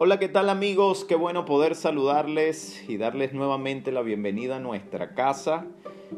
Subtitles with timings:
[0.00, 1.04] Hola, ¿qué tal amigos?
[1.04, 5.66] Qué bueno poder saludarles y darles nuevamente la bienvenida a nuestra casa,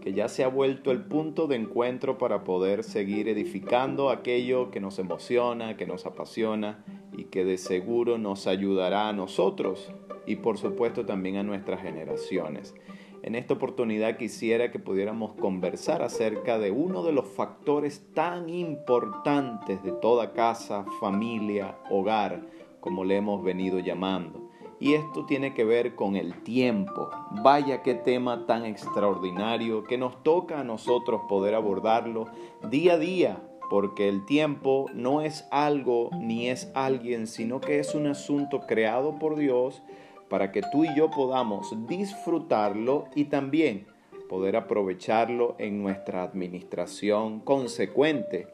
[0.00, 4.78] que ya se ha vuelto el punto de encuentro para poder seguir edificando aquello que
[4.78, 6.84] nos emociona, que nos apasiona
[7.18, 9.90] y que de seguro nos ayudará a nosotros
[10.24, 12.76] y por supuesto también a nuestras generaciones.
[13.24, 19.82] En esta oportunidad quisiera que pudiéramos conversar acerca de uno de los factores tan importantes
[19.82, 22.42] de toda casa, familia, hogar,
[22.84, 24.42] como le hemos venido llamando.
[24.78, 27.08] Y esto tiene que ver con el tiempo.
[27.42, 32.26] Vaya qué tema tan extraordinario que nos toca a nosotros poder abordarlo
[32.68, 37.94] día a día, porque el tiempo no es algo ni es alguien, sino que es
[37.94, 39.82] un asunto creado por Dios
[40.28, 43.86] para que tú y yo podamos disfrutarlo y también
[44.28, 48.46] poder aprovecharlo en nuestra administración consecuente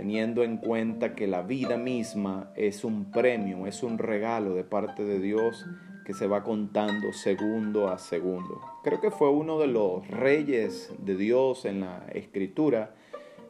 [0.00, 5.04] teniendo en cuenta que la vida misma es un premio, es un regalo de parte
[5.04, 5.66] de Dios
[6.06, 8.62] que se va contando segundo a segundo.
[8.82, 12.94] Creo que fue uno de los reyes de Dios en la escritura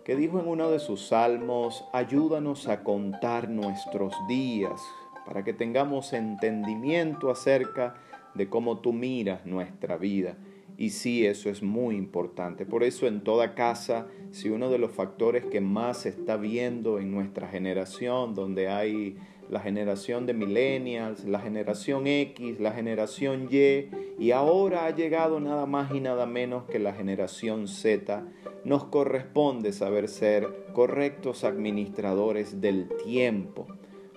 [0.04, 4.82] que dijo en uno de sus salmos, ayúdanos a contar nuestros días
[5.24, 7.94] para que tengamos entendimiento acerca
[8.34, 10.34] de cómo tú miras nuestra vida.
[10.80, 12.64] Y sí, eso es muy importante.
[12.64, 16.98] Por eso en toda casa, si uno de los factores que más se está viendo
[16.98, 19.18] en nuestra generación, donde hay
[19.50, 25.66] la generación de millennials, la generación X, la generación Y, y ahora ha llegado nada
[25.66, 28.24] más y nada menos que la generación Z,
[28.64, 33.66] nos corresponde saber ser correctos administradores del tiempo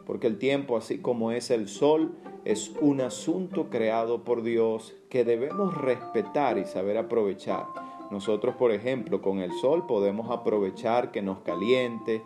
[0.05, 5.23] porque el tiempo, así como es el sol, es un asunto creado por Dios que
[5.23, 7.65] debemos respetar y saber aprovechar.
[8.11, 12.21] Nosotros, por ejemplo, con el sol podemos aprovechar que nos caliente,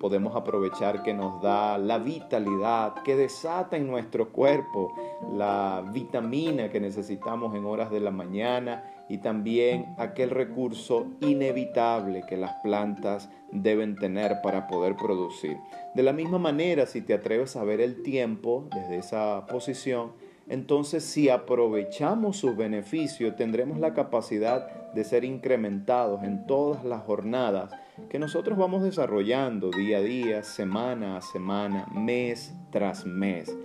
[0.00, 4.94] podemos aprovechar que nos da la vitalidad, que desata en nuestro cuerpo
[5.32, 12.36] la vitamina que necesitamos en horas de la mañana y también aquel recurso inevitable que
[12.36, 15.58] las plantas deben tener para poder producir.
[15.94, 20.12] De la misma manera, si te atreves a ver el tiempo desde esa posición,
[20.48, 27.70] entonces si aprovechamos sus beneficios, tendremos la capacidad de ser incrementados en todas las jornadas
[28.08, 33.56] que nosotros vamos desarrollando día a día, semana a semana, mes tras mes.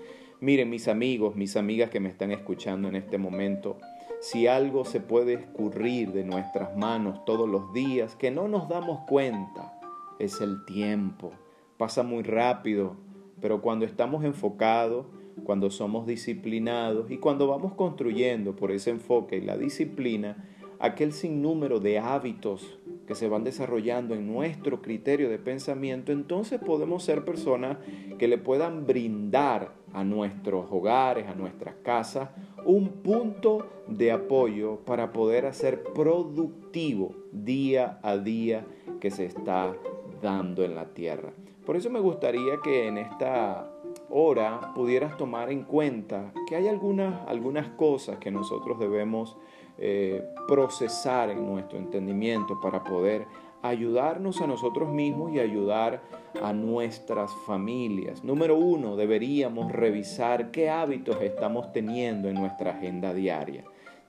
[0.41, 3.77] Miren mis amigos, mis amigas que me están escuchando en este momento,
[4.19, 9.01] si algo se puede escurrir de nuestras manos todos los días que no nos damos
[9.07, 9.79] cuenta,
[10.19, 11.31] es el tiempo.
[11.77, 12.95] Pasa muy rápido,
[13.39, 15.05] pero cuando estamos enfocados,
[15.43, 20.47] cuando somos disciplinados y cuando vamos construyendo por ese enfoque y la disciplina,
[20.79, 27.03] aquel sinnúmero de hábitos que se van desarrollando en nuestro criterio de pensamiento, entonces podemos
[27.03, 27.77] ser personas
[28.17, 32.29] que le puedan brindar a nuestros hogares, a nuestras casas,
[32.65, 38.65] un punto de apoyo para poder hacer productivo día a día
[38.99, 39.73] que se está
[40.21, 41.31] dando en la tierra.
[41.65, 43.71] Por eso me gustaría que en esta
[44.09, 49.37] hora pudieras tomar en cuenta que hay algunas, algunas cosas que nosotros debemos
[49.77, 53.25] eh, procesar en nuestro entendimiento para poder
[53.61, 56.01] ayudarnos a nosotros mismos y ayudar
[56.41, 58.23] a nuestras familias.
[58.23, 63.63] Número uno, deberíamos revisar qué hábitos estamos teniendo en nuestra agenda diaria.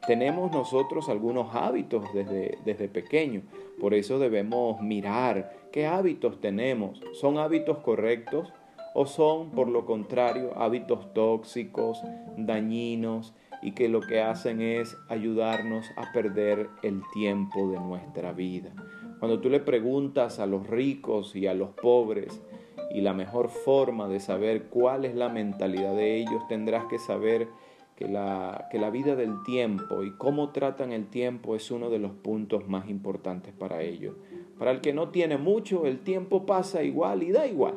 [0.07, 3.45] Tenemos nosotros algunos hábitos desde, desde pequeños,
[3.81, 7.01] por eso debemos mirar qué hábitos tenemos.
[7.15, 8.53] ¿Son hábitos correctos
[8.95, 12.01] o son, por lo contrario, hábitos tóxicos,
[12.37, 18.73] dañinos y que lo que hacen es ayudarnos a perder el tiempo de nuestra vida?
[19.19, 22.43] Cuando tú le preguntas a los ricos y a los pobres
[22.91, 27.49] y la mejor forma de saber cuál es la mentalidad de ellos, tendrás que saber
[27.97, 31.99] que la, que la vida del tiempo y cómo tratan el tiempo es uno de
[31.99, 34.15] los puntos más importantes para ellos.
[34.59, 37.75] Para el que no tiene mucho, el tiempo pasa igual y da igual.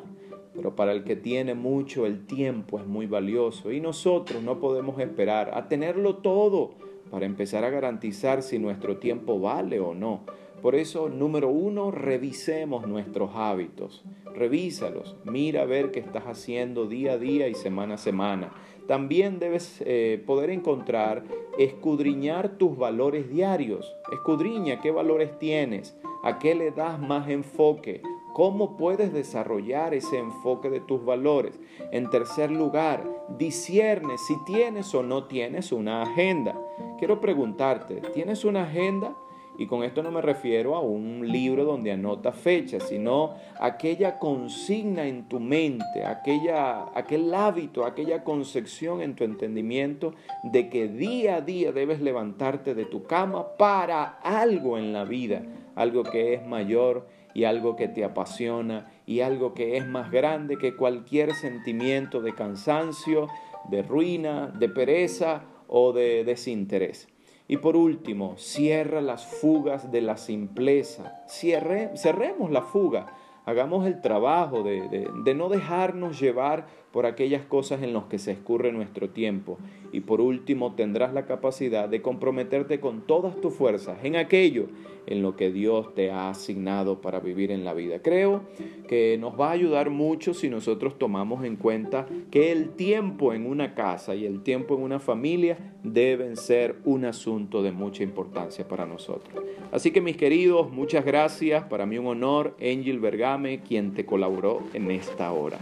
[0.59, 4.99] Pero para el que tiene mucho, el tiempo es muy valioso y nosotros no podemos
[4.99, 6.71] esperar a tenerlo todo
[7.09, 10.25] para empezar a garantizar si nuestro tiempo vale o no.
[10.61, 14.03] Por eso, número uno, revisemos nuestros hábitos.
[14.35, 15.15] Revísalos.
[15.23, 18.51] Mira a ver qué estás haciendo día a día y semana a semana.
[18.85, 21.23] También debes eh, poder encontrar,
[21.57, 23.95] escudriñar tus valores diarios.
[24.11, 28.01] Escudriña qué valores tienes, a qué le das más enfoque,
[28.33, 31.59] cómo puedes desarrollar ese enfoque de tus valores.
[31.91, 33.03] En tercer lugar,
[33.37, 36.55] discierne si tienes o no tienes una agenda.
[36.97, 39.15] Quiero preguntarte, ¿tienes una agenda?
[39.59, 45.05] Y con esto no me refiero a un libro donde anota fechas, sino aquella consigna
[45.05, 51.41] en tu mente, aquella, aquel hábito, aquella concepción en tu entendimiento de que día a
[51.41, 55.43] día debes levantarte de tu cama para algo en la vida,
[55.75, 57.07] algo que es mayor
[57.39, 62.35] y algo que te apasiona y algo que es más grande que cualquier sentimiento de
[62.35, 63.29] cansancio,
[63.69, 67.07] de ruina, de pereza o de desinterés.
[67.47, 71.23] Y por último, cierra las fugas de la simpleza.
[71.29, 73.15] Cierre, cerremos la fuga.
[73.45, 78.33] Hagamos el trabajo de, de no dejarnos llevar por aquellas cosas en las que se
[78.33, 79.57] escurre nuestro tiempo.
[79.93, 84.67] Y por último, tendrás la capacidad de comprometerte con todas tus fuerzas en aquello
[85.09, 87.99] en lo que Dios te ha asignado para vivir en la vida.
[88.01, 88.43] Creo
[88.87, 93.47] que nos va a ayudar mucho si nosotros tomamos en cuenta que el tiempo en
[93.47, 98.67] una casa y el tiempo en una familia deben ser un asunto de mucha importancia
[98.67, 99.43] para nosotros.
[99.71, 101.63] Así que mis queridos, muchas gracias.
[101.63, 105.57] Para mí un honor, Angel Bergame, quien te colaboró en esta hora.